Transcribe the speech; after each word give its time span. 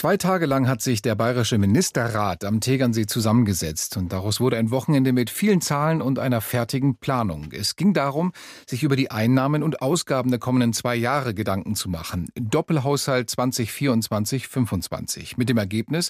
Zwei 0.00 0.16
Tage 0.16 0.46
lang 0.46 0.66
hat 0.66 0.80
sich 0.80 1.02
der 1.02 1.14
Bayerische 1.14 1.58
Ministerrat 1.58 2.46
am 2.46 2.62
Tegernsee 2.62 3.04
zusammengesetzt 3.04 3.98
und 3.98 4.14
daraus 4.14 4.40
wurde 4.40 4.56
ein 4.56 4.70
Wochenende 4.70 5.12
mit 5.12 5.28
vielen 5.28 5.60
Zahlen 5.60 6.00
und 6.00 6.18
einer 6.18 6.40
fertigen 6.40 6.96
Planung. 6.96 7.50
Es 7.52 7.76
ging 7.76 7.92
darum, 7.92 8.32
sich 8.66 8.82
über 8.82 8.96
die 8.96 9.10
Einnahmen 9.10 9.62
und 9.62 9.82
Ausgaben 9.82 10.30
der 10.30 10.38
kommenden 10.38 10.72
zwei 10.72 10.96
Jahre 10.96 11.34
Gedanken 11.34 11.74
zu 11.74 11.90
machen. 11.90 12.30
Doppelhaushalt 12.34 13.28
2024-25. 13.28 15.34
Mit 15.36 15.50
dem 15.50 15.58
Ergebnis, 15.58 16.08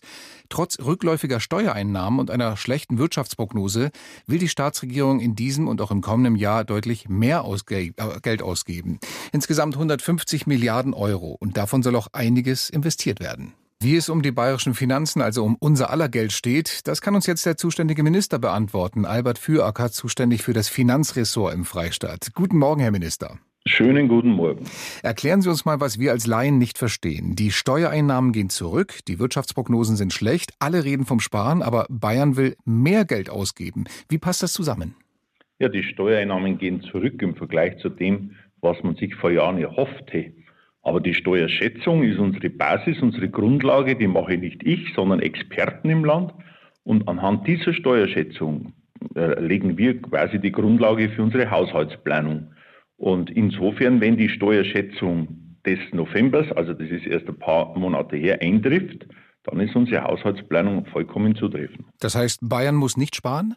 trotz 0.51 0.79
rückläufiger 0.79 1.41
Steuereinnahmen 1.41 2.21
und 2.21 2.31
einer 2.31 2.57
schlechten 2.57 2.97
Wirtschaftsprognose 2.97 3.91
will 4.29 4.39
die 4.39 4.49
Staatsregierung 4.49 5.19
in 5.19 5.35
diesem 5.35 5.67
und 5.67 5.81
auch 5.81 5.91
im 5.91 6.01
kommenden 6.01 6.37
Jahr 6.37 6.63
deutlich 6.63 7.09
mehr 7.09 7.43
ausge 7.43 7.81
äh, 7.81 7.93
Geld 8.23 8.41
ausgeben. 8.41 9.01
Insgesamt 9.33 9.75
150 9.75 10.47
Milliarden 10.47 10.95
Euro 10.95 11.37
und 11.41 11.57
davon 11.57 11.83
soll 11.83 11.97
auch 11.97 12.07
einiges 12.13 12.71
investiert 12.71 13.19
werden. 13.19 13.53
Wie 13.83 13.97
es 13.97 14.11
um 14.11 14.21
die 14.21 14.31
bayerischen 14.31 14.75
Finanzen, 14.75 15.23
also 15.23 15.43
um 15.43 15.57
unser 15.59 15.89
aller 15.89 16.11
Geld 16.11 16.33
steht, 16.33 16.87
das 16.87 17.01
kann 17.01 17.15
uns 17.15 17.27
jetzt 17.27 17.47
der 17.47 17.57
zuständige 17.57 18.03
Minister 18.03 18.39
beantworten. 18.39 19.07
Albert 19.07 19.39
Füracker, 19.39 19.91
zuständig 19.91 20.43
für 20.43 20.53
das 20.53 20.69
Finanzressort 20.69 21.55
im 21.55 21.65
Freistaat. 21.65 22.35
Guten 22.35 22.59
Morgen, 22.59 22.83
Herr 22.83 22.91
Minister. 22.91 23.39
Schönen 23.65 24.09
guten 24.09 24.33
Morgen. 24.33 24.67
Erklären 25.03 25.41
Sie 25.41 25.49
uns 25.49 25.65
mal, 25.65 25.81
was 25.81 25.99
wir 25.99 26.11
als 26.11 26.27
Laien 26.27 26.59
nicht 26.59 26.77
verstehen. 26.77 27.37
Die 27.37 27.51
Steuereinnahmen 27.51 28.33
gehen 28.33 28.51
zurück, 28.51 28.99
die 29.09 29.19
Wirtschaftsprognosen 29.19 29.97
sind 29.97 30.13
schlecht, 30.13 30.53
alle 30.59 30.85
reden 30.85 31.07
vom 31.07 31.21
Sparen, 31.21 31.63
aber 31.63 31.87
Bayern 31.89 32.37
will 32.37 32.57
mehr 32.67 33.07
Geld 33.07 33.31
ausgeben. 33.31 33.85
Wie 34.11 34.19
passt 34.19 34.43
das 34.43 34.53
zusammen? 34.53 34.95
Ja, 35.59 35.71
die 35.71 35.85
Steuereinnahmen 35.85 36.59
gehen 36.59 36.83
zurück 36.83 37.23
im 37.23 37.35
Vergleich 37.35 37.79
zu 37.79 37.89
dem, 37.89 38.33
was 38.61 38.77
man 38.83 38.97
sich 38.97 39.15
vor 39.15 39.31
Jahren 39.31 39.57
erhoffte. 39.57 40.35
Aber 40.83 41.01
die 41.01 41.15
Steuerschätzung 41.15 42.03
ist 42.03 42.19
unsere 42.19 42.49
Basis, 42.51 43.01
unsere 43.03 43.29
Grundlage, 43.29 43.97
die 43.97 44.07
mache 44.07 44.39
nicht 44.39 44.63
ich, 44.65 44.95
sondern 44.95 45.21
Experten 45.21 45.91
im 45.91 46.05
Land. 46.05 46.33
Und 46.85 47.07
anhand 47.07 47.47
dieser 47.47 47.75
Steuerschätzung 47.75 48.73
äh, 49.15 49.39
legen 49.41 49.77
wir 49.77 50.01
quasi 50.01 50.39
die 50.39 50.53
Grundlage 50.53 51.11
für 51.11 51.23
unsere 51.23 51.51
Haushaltsplanung. 51.51 52.53
Und 52.97 53.31
insofern, 53.31 54.01
wenn 54.01 54.17
die 54.17 54.29
Steuerschätzung 54.29 55.57
des 55.67 55.79
Novembers, 55.93 56.51
also 56.53 56.73
das 56.73 56.89
ist 56.91 57.07
erst 57.07 57.29
ein 57.29 57.39
paar 57.39 57.77
Monate 57.79 58.17
her, 58.17 58.39
eintrifft, 58.41 59.07
dann 59.45 59.61
ist 59.61 59.75
unsere 59.75 60.05
Haushaltsplanung 60.05 60.87
vollkommen 60.87 61.35
zutreffend. 61.35 61.87
Das 62.01 62.15
heißt, 62.15 62.41
Bayern 62.43 62.77
muss 62.77 62.97
nicht 62.97 63.17
sparen? 63.17 63.57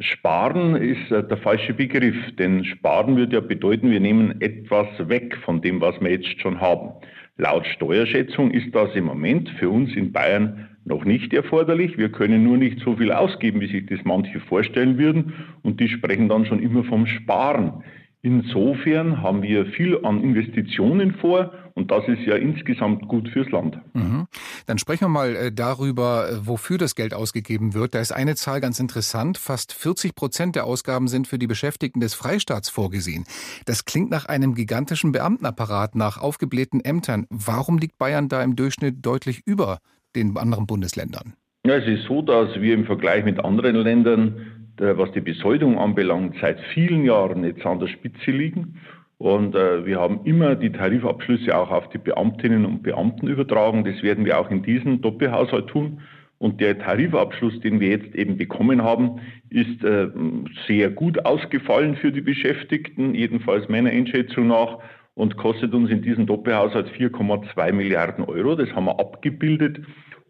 Sparen 0.00 0.76
ist 0.76 1.10
äh, 1.10 1.26
der 1.26 1.38
falsche 1.38 1.74
Begriff, 1.74 2.14
denn 2.38 2.64
Sparen 2.64 3.16
würde 3.16 3.34
ja 3.34 3.40
bedeuten, 3.40 3.90
wir 3.90 3.98
nehmen 3.98 4.40
etwas 4.40 4.86
weg 5.08 5.36
von 5.44 5.60
dem, 5.60 5.80
was 5.80 6.00
wir 6.00 6.12
jetzt 6.12 6.40
schon 6.40 6.60
haben. 6.60 6.92
Laut 7.36 7.66
Steuerschätzung 7.66 8.52
ist 8.52 8.72
das 8.74 8.94
im 8.94 9.04
Moment 9.04 9.48
für 9.58 9.68
uns 9.70 9.94
in 9.96 10.12
Bayern 10.12 10.68
noch 10.84 11.04
nicht 11.04 11.32
erforderlich. 11.34 11.98
Wir 11.98 12.10
können 12.10 12.44
nur 12.44 12.56
nicht 12.56 12.78
so 12.80 12.96
viel 12.96 13.10
ausgeben, 13.10 13.60
wie 13.60 13.66
sich 13.66 13.86
das 13.86 13.98
manche 14.04 14.38
vorstellen 14.40 14.98
würden, 14.98 15.32
und 15.62 15.80
die 15.80 15.88
sprechen 15.88 16.28
dann 16.28 16.46
schon 16.46 16.62
immer 16.62 16.84
vom 16.84 17.06
Sparen. 17.06 17.82
Insofern 18.20 19.22
haben 19.22 19.42
wir 19.42 19.66
viel 19.66 20.04
an 20.04 20.22
Investitionen 20.22 21.14
vor 21.20 21.52
und 21.74 21.92
das 21.92 22.08
ist 22.08 22.22
ja 22.26 22.34
insgesamt 22.34 23.06
gut 23.06 23.28
fürs 23.28 23.48
Land. 23.50 23.78
Mhm. 23.94 24.26
Dann 24.66 24.78
sprechen 24.78 25.04
wir 25.04 25.08
mal 25.08 25.36
äh, 25.36 25.52
darüber, 25.52 26.28
äh, 26.28 26.46
wofür 26.46 26.78
das 26.78 26.96
Geld 26.96 27.14
ausgegeben 27.14 27.74
wird. 27.74 27.94
Da 27.94 28.00
ist 28.00 28.10
eine 28.10 28.34
Zahl 28.34 28.60
ganz 28.60 28.80
interessant. 28.80 29.38
Fast 29.38 29.72
40 29.72 30.16
Prozent 30.16 30.56
der 30.56 30.64
Ausgaben 30.64 31.06
sind 31.06 31.28
für 31.28 31.38
die 31.38 31.46
Beschäftigten 31.46 32.00
des 32.00 32.14
Freistaats 32.14 32.68
vorgesehen. 32.68 33.24
Das 33.66 33.84
klingt 33.84 34.10
nach 34.10 34.26
einem 34.26 34.56
gigantischen 34.56 35.12
Beamtenapparat, 35.12 35.94
nach 35.94 36.18
aufgeblähten 36.18 36.80
Ämtern. 36.80 37.26
Warum 37.30 37.78
liegt 37.78 37.98
Bayern 37.98 38.28
da 38.28 38.42
im 38.42 38.56
Durchschnitt 38.56 38.96
deutlich 39.06 39.42
über 39.46 39.78
den 40.16 40.36
anderen 40.36 40.66
Bundesländern? 40.66 41.34
Ja, 41.64 41.76
es 41.76 41.86
ist 41.86 42.08
so, 42.08 42.22
dass 42.22 42.60
wir 42.60 42.74
im 42.74 42.86
Vergleich 42.86 43.24
mit 43.24 43.44
anderen 43.44 43.76
Ländern 43.76 44.57
was 44.80 45.12
die 45.12 45.20
Besoldung 45.20 45.78
anbelangt, 45.78 46.36
seit 46.40 46.60
vielen 46.72 47.04
Jahren 47.04 47.44
jetzt 47.44 47.64
an 47.64 47.80
der 47.80 47.88
Spitze 47.88 48.30
liegen. 48.30 48.80
Und 49.18 49.56
äh, 49.56 49.84
wir 49.84 49.98
haben 49.98 50.20
immer 50.24 50.54
die 50.54 50.70
Tarifabschlüsse 50.70 51.56
auch 51.56 51.70
auf 51.70 51.88
die 51.90 51.98
Beamtinnen 51.98 52.64
und 52.64 52.82
Beamten 52.84 53.26
übertragen. 53.26 53.84
Das 53.84 54.02
werden 54.02 54.24
wir 54.24 54.38
auch 54.38 54.50
in 54.50 54.62
diesem 54.62 55.00
Doppelhaushalt 55.00 55.66
tun. 55.66 56.00
Und 56.38 56.60
der 56.60 56.78
Tarifabschluss, 56.78 57.58
den 57.60 57.80
wir 57.80 57.88
jetzt 57.88 58.14
eben 58.14 58.36
bekommen 58.36 58.82
haben, 58.82 59.20
ist 59.50 59.82
äh, 59.82 60.08
sehr 60.68 60.90
gut 60.90 61.24
ausgefallen 61.24 61.96
für 61.96 62.12
die 62.12 62.20
Beschäftigten, 62.20 63.14
jedenfalls 63.14 63.68
meiner 63.68 63.90
Einschätzung 63.90 64.46
nach, 64.46 64.78
und 65.18 65.36
kostet 65.36 65.74
uns 65.74 65.90
in 65.90 66.00
diesem 66.00 66.26
Doppelhaushalt 66.26 66.88
4,2 66.96 67.72
Milliarden 67.72 68.24
Euro. 68.24 68.54
Das 68.54 68.70
haben 68.70 68.84
wir 68.84 69.00
abgebildet 69.00 69.80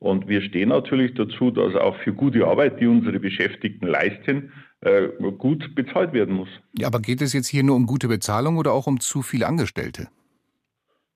und 0.01 0.29
wir 0.29 0.41
stehen 0.41 0.71
natürlich 0.71 1.13
dazu, 1.15 1.51
dass 1.51 1.75
auch 1.75 1.95
für 1.97 2.15
gute 2.15 2.47
Arbeit, 2.47 2.81
die 2.81 2.87
unsere 2.87 3.21
Beschäftigten 3.21 3.87
leisten, 3.87 4.51
äh, 4.81 5.09
gut 5.37 5.75
bezahlt 5.75 6.15
werden 6.15 6.35
muss. 6.35 6.49
Ja, 6.79 6.87
aber 6.87 7.01
geht 7.01 7.21
es 7.21 7.35
jetzt 7.35 7.49
hier 7.49 7.63
nur 7.65 7.77
um 7.77 7.85
gute 7.85 8.09
Bezahlung 8.09 8.57
oder 8.57 8.73
auch 8.73 8.87
um 8.87 8.99
zu 8.99 9.21
viele 9.21 9.47
Angestellte? 9.47 10.09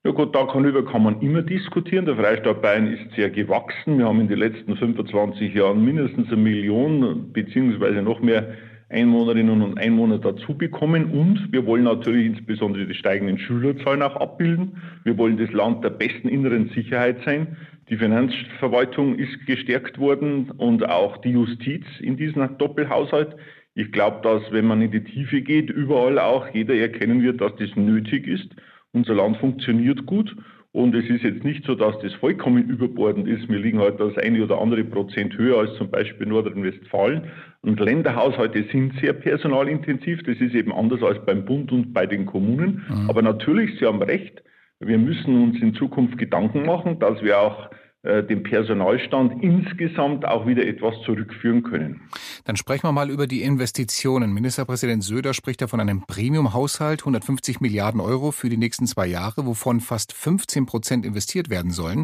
Ja 0.05 0.11
gut, 0.11 0.35
darüber 0.35 0.85
kann 0.85 1.01
man 1.01 1.19
immer 1.21 1.41
diskutieren. 1.41 2.05
Der 2.05 2.15
Freistaat 2.15 2.61
Bayern 2.61 2.87
ist 2.93 3.15
sehr 3.15 3.31
gewachsen. 3.31 3.97
Wir 3.97 4.05
haben 4.05 4.19
in 4.21 4.27
den 4.27 4.37
letzten 4.37 4.75
25 4.75 5.51
Jahren 5.51 5.83
mindestens 5.83 6.27
eine 6.27 6.37
Million 6.37 7.33
beziehungsweise 7.33 8.03
noch 8.03 8.21
mehr 8.21 8.55
Einwohnerinnen 8.93 9.61
und 9.61 9.77
Einwohner 9.77 10.19
dazu 10.19 10.57
bekommen. 10.57 11.11
Und 11.11 11.51
wir 11.51 11.65
wollen 11.65 11.83
natürlich 11.83 12.27
insbesondere 12.27 12.85
die 12.85 12.93
steigenden 12.93 13.37
Schülerzahlen 13.37 14.01
auch 14.01 14.15
abbilden. 14.15 14.77
Wir 15.03 15.17
wollen 15.17 15.37
das 15.37 15.51
Land 15.51 15.83
der 15.83 15.89
besten 15.89 16.29
inneren 16.29 16.69
Sicherheit 16.69 17.17
sein. 17.25 17.57
Die 17.89 17.97
Finanzverwaltung 17.97 19.15
ist 19.15 19.45
gestärkt 19.45 19.97
worden 19.99 20.51
und 20.51 20.87
auch 20.87 21.17
die 21.17 21.31
Justiz 21.31 21.83
in 21.99 22.15
diesem 22.15 22.57
Doppelhaushalt. 22.57 23.35
Ich 23.75 23.91
glaube, 23.91 24.19
dass 24.23 24.43
wenn 24.51 24.65
man 24.65 24.81
in 24.81 24.91
die 24.91 25.03
Tiefe 25.03 25.41
geht, 25.41 25.69
überall 25.69 26.19
auch 26.19 26.47
jeder 26.53 26.75
erkennen 26.75 27.21
wird, 27.21 27.41
dass 27.41 27.55
das 27.57 27.75
nötig 27.75 28.27
ist. 28.27 28.49
Unser 28.93 29.15
Land 29.15 29.37
funktioniert 29.37 30.05
gut 30.05 30.35
und 30.73 30.95
es 30.95 31.07
ist 31.07 31.23
jetzt 31.23 31.43
nicht 31.43 31.65
so, 31.65 31.75
dass 31.75 31.99
das 31.99 32.13
vollkommen 32.15 32.67
überbordend 32.67 33.27
ist. 33.27 33.47
Wir 33.47 33.59
liegen 33.59 33.79
halt 33.79 33.99
das 33.99 34.17
eine 34.17 34.43
oder 34.43 34.59
andere 34.59 34.83
Prozent 34.83 35.37
höher 35.37 35.59
als 35.59 35.75
zum 35.77 35.91
Beispiel 35.91 36.25
Nordrhein-Westfalen. 36.25 37.29
Und 37.63 37.79
Länderhaushalte 37.79 38.65
sind 38.71 38.93
sehr 38.99 39.13
personalintensiv. 39.13 40.21
Das 40.23 40.37
ist 40.37 40.53
eben 40.53 40.73
anders 40.73 41.01
als 41.01 41.25
beim 41.25 41.45
Bund 41.45 41.71
und 41.71 41.93
bei 41.93 42.05
den 42.05 42.25
Kommunen. 42.25 42.83
Mhm. 42.89 43.09
Aber 43.09 43.21
natürlich, 43.21 43.79
Sie 43.79 43.85
haben 43.85 44.01
recht, 44.01 44.43
wir 44.79 44.97
müssen 44.97 45.41
uns 45.41 45.61
in 45.61 45.73
Zukunft 45.73 46.17
Gedanken 46.17 46.65
machen, 46.65 46.99
dass 46.99 47.21
wir 47.21 47.39
auch 47.39 47.69
äh, 48.03 48.21
den 48.21 48.43
Personalstand 48.43 49.41
insgesamt 49.41 50.25
auch 50.25 50.45
wieder 50.45 50.67
etwas 50.67 50.93
zurückführen 51.05 51.63
können. 51.63 52.01
Dann 52.43 52.57
sprechen 52.57 52.83
wir 52.83 52.91
mal 52.91 53.09
über 53.09 53.27
die 53.27 53.43
Investitionen. 53.43 54.33
Ministerpräsident 54.33 55.01
Söder 55.01 55.33
spricht 55.33 55.61
ja 55.61 55.67
von 55.67 55.79
einem 55.79 56.03
Premium-Haushalt, 56.05 56.99
150 56.99 57.61
Milliarden 57.61 58.01
Euro 58.01 58.31
für 58.31 58.49
die 58.49 58.57
nächsten 58.57 58.87
zwei 58.87 59.07
Jahre, 59.07 59.45
wovon 59.45 59.79
fast 59.79 60.11
15 60.11 60.65
Prozent 60.65 61.05
investiert 61.05 61.49
werden 61.49 61.71
sollen. 61.71 62.03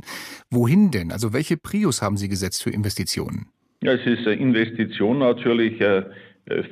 Wohin 0.49 0.89
denn? 0.89 1.11
Also 1.11 1.33
welche 1.33 1.57
Prios 1.57 2.01
haben 2.01 2.15
Sie 2.15 2.29
gesetzt 2.29 2.63
für 2.63 2.69
Investitionen? 2.69 3.47
Ja, 3.81 3.93
es 3.93 4.05
ist 4.05 4.27
eine 4.27 4.35
Investition 4.35 5.19
natürlich 5.19 5.79
äh, 5.79 6.03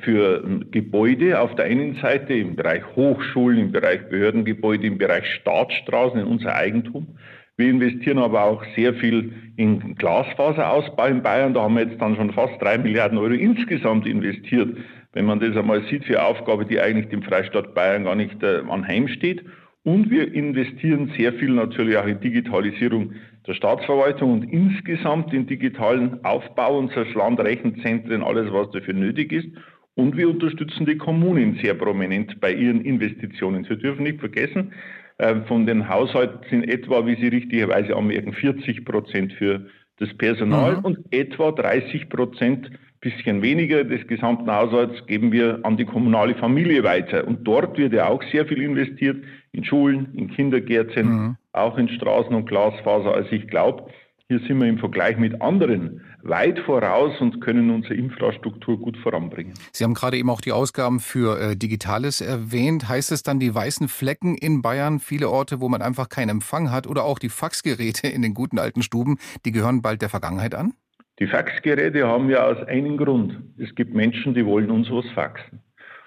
für 0.02 0.44
Gebäude 0.70 1.40
auf 1.40 1.54
der 1.54 1.64
einen 1.64 1.94
Seite 2.02 2.34
im 2.34 2.54
Bereich 2.54 2.82
Hochschulen, 2.96 3.58
im 3.58 3.72
Bereich 3.72 4.10
Behördengebäude, 4.10 4.86
im 4.86 4.98
Bereich 4.98 5.24
Staatsstraßen 5.40 6.20
in 6.20 6.26
unser 6.26 6.54
Eigentum. 6.54 7.18
Wir 7.56 7.70
investieren 7.70 8.18
aber 8.18 8.44
auch 8.44 8.62
sehr 8.76 8.92
viel 8.94 9.32
in 9.56 9.94
Glasfaserausbau 9.94 11.06
in 11.06 11.22
Bayern. 11.22 11.54
Da 11.54 11.62
haben 11.62 11.76
wir 11.76 11.86
jetzt 11.86 12.00
dann 12.00 12.14
schon 12.14 12.32
fast 12.32 12.60
drei 12.60 12.76
Milliarden 12.76 13.16
Euro 13.16 13.32
insgesamt 13.32 14.06
investiert. 14.06 14.76
Wenn 15.14 15.24
man 15.24 15.40
das 15.40 15.56
einmal 15.56 15.82
sieht 15.88 16.04
für 16.04 16.20
eine 16.20 16.28
Aufgabe, 16.28 16.66
die 16.66 16.78
eigentlich 16.78 17.08
dem 17.08 17.22
Freistaat 17.22 17.74
Bayern 17.74 18.04
gar 18.04 18.16
nicht 18.16 18.42
äh, 18.42 18.60
anheimsteht. 18.68 19.44
Und 19.82 20.10
wir 20.10 20.34
investieren 20.34 21.10
sehr 21.16 21.32
viel 21.32 21.52
natürlich 21.52 21.96
auch 21.96 22.06
in 22.06 22.20
Digitalisierung 22.20 23.14
der 23.48 23.54
Staatsverwaltung 23.54 24.32
und 24.34 24.44
insgesamt 24.44 25.32
in 25.32 25.46
digitalen 25.46 26.22
Aufbau 26.24 26.78
unseres 26.78 27.12
Landrechenzentren, 27.14 28.22
alles 28.22 28.52
was 28.52 28.70
dafür 28.70 28.94
nötig 28.94 29.32
ist. 29.32 29.48
Und 29.94 30.16
wir 30.16 30.28
unterstützen 30.28 30.86
die 30.86 30.98
Kommunen 30.98 31.58
sehr 31.60 31.74
prominent 31.74 32.40
bei 32.40 32.52
ihren 32.52 32.82
Investitionen. 32.82 33.64
Sie 33.64 33.76
dürfen 33.76 34.04
nicht 34.04 34.20
vergessen, 34.20 34.72
äh, 35.16 35.34
von 35.46 35.66
den 35.66 35.88
Haushalten 35.88 36.38
sind 36.50 36.68
etwa, 36.68 37.06
wie 37.06 37.16
Sie 37.16 37.28
richtigerweise 37.28 37.96
anmerken, 37.96 38.32
40 38.34 38.84
Prozent 38.84 39.32
für 39.32 39.66
das 39.98 40.14
Personal 40.14 40.76
mhm. 40.76 40.84
und 40.84 40.98
etwa 41.10 41.50
30 41.50 42.08
Prozent, 42.08 42.70
bisschen 43.00 43.42
weniger 43.42 43.84
des 43.84 44.06
gesamten 44.06 44.50
Haushalts, 44.50 45.06
geben 45.06 45.30
wir 45.32 45.60
an 45.62 45.76
die 45.76 45.84
kommunale 45.84 46.34
Familie 46.34 46.82
weiter. 46.84 47.26
Und 47.26 47.44
dort 47.44 47.78
wird 47.78 47.92
ja 47.92 48.08
auch 48.08 48.22
sehr 48.32 48.46
viel 48.46 48.60
investiert, 48.60 49.24
in 49.52 49.64
Schulen, 49.64 50.14
in 50.14 50.28
Kindergärten, 50.30 51.08
mhm. 51.08 51.36
auch 51.52 51.78
in 51.78 51.88
Straßen 51.88 52.34
und 52.34 52.46
Glasfaser. 52.46 53.14
Also 53.14 53.30
ich 53.32 53.46
glaube, 53.48 53.84
Hier 54.30 54.40
sind 54.40 54.60
wir 54.60 54.68
im 54.68 54.76
Vergleich 54.76 55.16
mit 55.16 55.40
anderen 55.40 56.02
weit 56.22 56.58
voraus 56.58 57.18
und 57.18 57.40
können 57.40 57.70
unsere 57.70 57.94
Infrastruktur 57.94 58.78
gut 58.78 58.98
voranbringen. 58.98 59.54
Sie 59.72 59.84
haben 59.84 59.94
gerade 59.94 60.18
eben 60.18 60.28
auch 60.28 60.42
die 60.42 60.52
Ausgaben 60.52 61.00
für 61.00 61.40
äh, 61.40 61.56
Digitales 61.56 62.20
erwähnt. 62.20 62.90
Heißt 62.90 63.10
es 63.10 63.22
dann 63.22 63.40
die 63.40 63.54
weißen 63.54 63.88
Flecken 63.88 64.36
in 64.36 64.60
Bayern, 64.60 64.98
viele 64.98 65.30
Orte, 65.30 65.62
wo 65.62 65.70
man 65.70 65.80
einfach 65.80 66.10
keinen 66.10 66.28
Empfang 66.28 66.70
hat 66.70 66.86
oder 66.86 67.04
auch 67.04 67.18
die 67.18 67.30
Faxgeräte 67.30 68.08
in 68.08 68.20
den 68.20 68.34
guten 68.34 68.58
alten 68.58 68.82
Stuben, 68.82 69.16
die 69.46 69.50
gehören 69.50 69.80
bald 69.80 70.02
der 70.02 70.10
Vergangenheit 70.10 70.54
an? 70.54 70.74
Die 71.18 71.26
Faxgeräte 71.26 72.06
haben 72.06 72.30
ja 72.30 72.44
aus 72.44 72.62
einem 72.68 72.96
Grund. 72.96 73.36
Es 73.58 73.74
gibt 73.74 73.94
Menschen, 73.94 74.34
die 74.34 74.46
wollen 74.46 74.70
uns 74.70 74.90
was 74.90 75.06
faxen. 75.14 75.60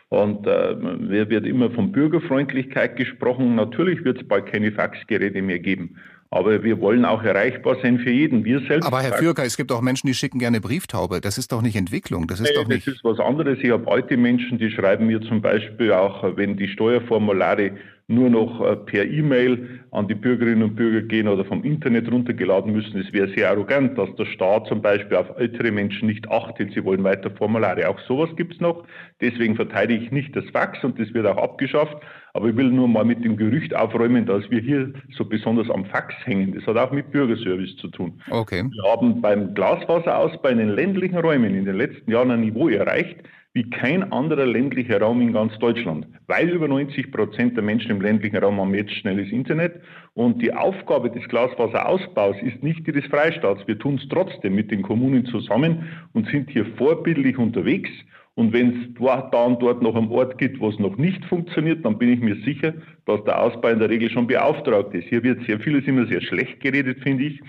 Und 0.09 0.45
äh, 0.45 0.75
wird 1.09 1.45
immer 1.45 1.71
von 1.71 1.91
Bürgerfreundlichkeit 1.91 2.97
gesprochen. 2.97 3.55
Natürlich 3.55 4.03
wird 4.03 4.21
es 4.21 4.27
bald 4.27 4.47
keine 4.47 4.71
Faxgeräte 4.71 5.41
mehr 5.41 5.59
geben. 5.59 5.97
Aber 6.33 6.63
wir 6.63 6.79
wollen 6.79 7.03
auch 7.03 7.23
erreichbar 7.23 7.77
sein 7.81 7.99
für 7.99 8.09
jeden. 8.09 8.45
Wir 8.45 8.59
selbst. 8.61 8.85
Aber 8.85 9.01
Herr 9.01 9.13
Fürker, 9.13 9.43
es 9.43 9.57
gibt 9.57 9.69
auch 9.71 9.81
Menschen, 9.81 10.07
die 10.07 10.13
schicken 10.13 10.39
gerne 10.39 10.61
Brieftaube. 10.61 11.19
Das 11.19 11.37
ist 11.37 11.51
doch 11.51 11.61
nicht 11.61 11.75
Entwicklung. 11.75 12.27
Das 12.27 12.39
ist 12.39 12.49
nee, 12.49 12.55
doch 12.55 12.67
nicht. 12.67 12.87
Das 12.87 12.95
ist 12.95 13.03
was 13.03 13.19
anderes. 13.19 13.59
Ich 13.61 13.69
habe 13.69 13.89
alte 13.91 14.15
Menschen, 14.15 14.57
die 14.57 14.71
schreiben 14.71 15.07
mir 15.07 15.21
zum 15.21 15.41
Beispiel 15.41 15.91
auch, 15.91 16.37
wenn 16.37 16.55
die 16.55 16.69
Steuerformulare 16.69 17.71
nur 18.11 18.29
noch 18.29 18.61
äh, 18.61 18.75
per 18.75 19.05
E-Mail 19.05 19.81
an 19.91 20.07
die 20.07 20.15
Bürgerinnen 20.15 20.63
und 20.63 20.75
Bürger 20.75 21.01
gehen 21.01 21.27
oder 21.27 21.43
vom 21.43 21.63
Internet 21.63 22.11
runtergeladen 22.11 22.71
müssen. 22.71 22.99
Es 22.99 23.11
wäre 23.11 23.27
sehr 23.35 23.49
arrogant, 23.49 23.97
dass 23.97 24.13
der 24.15 24.25
Staat 24.25 24.67
zum 24.67 24.81
Beispiel 24.81 25.17
auf 25.17 25.27
ältere 25.37 25.71
Menschen 25.71 26.07
nicht 26.07 26.29
achtet. 26.29 26.73
Sie 26.73 26.83
wollen 26.85 27.03
weiter 27.03 27.29
Formulare. 27.31 27.89
Auch 27.89 27.99
sowas 28.07 28.29
gibt 28.37 28.53
es 28.53 28.59
noch. 28.61 28.85
Deswegen 29.19 29.55
verteidige 29.55 30.05
ich 30.05 30.11
nicht 30.11 30.35
das 30.35 30.45
Fax 30.51 30.83
und 30.83 30.99
das 30.99 31.13
wird 31.13 31.27
auch 31.27 31.37
abgeschafft. 31.37 31.97
Aber 32.33 32.47
ich 32.47 32.55
will 32.55 32.71
nur 32.71 32.87
mal 32.87 33.03
mit 33.03 33.23
dem 33.25 33.35
Gerücht 33.35 33.75
aufräumen, 33.75 34.25
dass 34.25 34.49
wir 34.49 34.61
hier 34.61 34.93
so 35.17 35.25
besonders 35.25 35.69
am 35.69 35.85
Fax 35.85 36.13
hängen. 36.23 36.53
Das 36.53 36.65
hat 36.65 36.77
auch 36.77 36.91
mit 36.91 37.11
Bürgerservice 37.11 37.75
zu 37.77 37.89
tun. 37.89 38.21
Okay. 38.29 38.63
Wir 38.63 38.91
haben 38.91 39.21
beim 39.21 39.53
Glasfaserausbau 39.53 40.49
in 40.49 40.59
den 40.59 40.69
ländlichen 40.69 41.17
Räumen 41.17 41.53
in 41.53 41.65
den 41.65 41.75
letzten 41.75 42.09
Jahren 42.09 42.31
ein 42.31 42.41
Niveau 42.41 42.69
erreicht, 42.69 43.17
wie 43.53 43.69
kein 43.69 44.11
anderer 44.13 44.45
ländlicher 44.45 45.01
Raum 45.01 45.19
in 45.21 45.33
ganz 45.33 45.57
Deutschland, 45.59 46.07
weil 46.27 46.49
über 46.49 46.67
90 46.69 47.11
Prozent 47.11 47.57
der 47.57 47.63
Menschen 47.63 47.91
im 47.91 48.01
ländlichen 48.01 48.37
Raum 48.37 48.59
haben 48.59 48.73
jetzt 48.73 48.93
schnelles 48.93 49.29
Internet. 49.31 49.81
Und 50.13 50.41
die 50.41 50.53
Aufgabe 50.53 51.09
des 51.11 51.27
Glasfaserausbaus 51.27 52.37
ist 52.43 52.63
nicht 52.63 52.87
die 52.87 52.93
des 52.93 53.05
Freistaats. 53.07 53.67
Wir 53.67 53.77
tun 53.77 53.99
es 54.01 54.07
trotzdem 54.07 54.55
mit 54.55 54.71
den 54.71 54.81
Kommunen 54.81 55.25
zusammen 55.25 55.89
und 56.13 56.27
sind 56.29 56.49
hier 56.49 56.65
vorbildlich 56.77 57.37
unterwegs. 57.37 57.89
Und 58.35 58.53
wenn 58.53 58.69
es 58.69 59.31
da 59.31 59.43
und 59.43 59.61
dort 59.61 59.81
noch 59.81 59.95
am 59.95 60.09
Ort 60.09 60.37
gibt, 60.37 60.61
wo 60.61 60.69
es 60.69 60.79
noch 60.79 60.95
nicht 60.95 61.23
funktioniert, 61.25 61.83
dann 61.83 61.97
bin 61.97 62.13
ich 62.13 62.21
mir 62.21 62.35
sicher, 62.45 62.73
dass 63.05 63.21
der 63.25 63.41
Ausbau 63.41 63.67
in 63.67 63.79
der 63.79 63.89
Regel 63.89 64.09
schon 64.09 64.27
beauftragt 64.27 64.93
ist. 64.93 65.09
Hier 65.09 65.21
wird 65.23 65.45
sehr 65.45 65.59
vieles 65.59 65.85
immer 65.85 66.05
sehr 66.07 66.21
schlecht 66.21 66.61
geredet, 66.61 66.99
finde 67.03 67.25
ich 67.25 67.41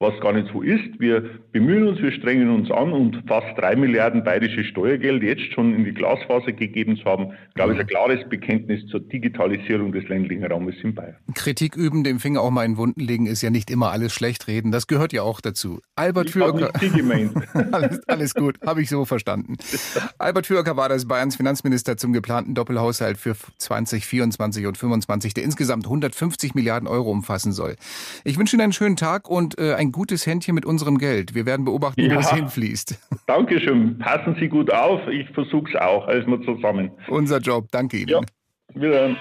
was 0.00 0.18
gar 0.20 0.32
nicht 0.32 0.48
so 0.52 0.62
ist. 0.62 1.00
Wir 1.00 1.28
bemühen 1.50 1.88
uns, 1.88 2.00
wir 2.00 2.12
strengen 2.12 2.54
uns 2.54 2.70
an 2.70 2.92
und 2.92 3.24
fast 3.26 3.58
drei 3.58 3.74
Milliarden 3.74 4.22
bayerische 4.22 4.62
Steuergeld 4.62 5.24
jetzt 5.24 5.52
schon 5.52 5.74
in 5.74 5.84
die 5.84 5.92
Glasfaser 5.92 6.52
gegeben 6.52 6.96
zu 6.96 7.04
haben, 7.04 7.32
glaube 7.54 7.74
ich, 7.74 7.80
ein 7.80 7.86
klares 7.86 8.20
Bekenntnis 8.28 8.86
zur 8.86 9.00
Digitalisierung 9.00 9.90
des 9.90 10.08
ländlichen 10.08 10.44
Raumes 10.44 10.76
in 10.84 10.94
Bayern. 10.94 11.16
Kritik 11.34 11.74
üben, 11.74 12.04
dem 12.04 12.20
Finger 12.20 12.42
auch 12.42 12.50
mal 12.50 12.64
in 12.64 12.76
Wunden 12.76 13.00
legen, 13.00 13.26
ist 13.26 13.42
ja 13.42 13.50
nicht 13.50 13.70
immer 13.70 13.90
alles 13.90 14.12
schlecht 14.12 14.46
reden. 14.46 14.70
Das 14.70 14.86
gehört 14.86 15.12
ja 15.12 15.22
auch 15.22 15.40
dazu. 15.40 15.80
Albert 15.96 16.30
Fürker. 16.30 16.70
alles, 17.72 18.00
alles 18.06 18.34
gut, 18.34 18.60
habe 18.64 18.82
ich 18.82 18.88
so 18.88 19.04
verstanden. 19.04 19.56
Albert 20.18 20.46
Fürker 20.46 20.76
war 20.76 20.88
das 20.88 21.08
Bayerns 21.08 21.34
Finanzminister 21.34 21.96
zum 21.96 22.12
geplanten 22.12 22.54
Doppelhaushalt 22.54 23.18
für 23.18 23.34
2024 23.34 24.66
und 24.66 24.76
2025, 24.76 25.34
der 25.34 25.42
insgesamt 25.42 25.86
150 25.86 26.54
Milliarden 26.54 26.86
Euro 26.86 27.10
umfassen 27.10 27.50
soll. 27.50 27.74
Ich 28.22 28.38
wünsche 28.38 28.54
Ihnen 28.54 28.62
einen 28.62 28.72
schönen 28.72 28.94
Tag 28.94 29.28
und 29.28 29.58
äh, 29.58 29.74
ein 29.74 29.87
ein 29.88 29.92
gutes 29.92 30.26
Händchen 30.26 30.54
mit 30.54 30.66
unserem 30.66 30.98
Geld. 30.98 31.34
Wir 31.34 31.46
werden 31.46 31.64
beobachten, 31.64 32.02
ja. 32.02 32.14
wo 32.14 32.20
es 32.20 32.30
hinfließt. 32.30 32.98
Dankeschön. 33.26 33.98
Passen 33.98 34.36
Sie 34.38 34.48
gut 34.48 34.72
auf. 34.72 35.00
Ich 35.08 35.28
versuche 35.30 35.70
es 35.70 35.80
auch. 35.80 36.06
Also 36.06 36.28
mal 36.28 36.40
zusammen. 36.42 36.90
Unser 37.08 37.38
Job. 37.38 37.68
Danke 37.70 37.98
Ihnen. 37.98 38.08
Ja. 38.08 38.20
Wiederhören. 38.74 39.16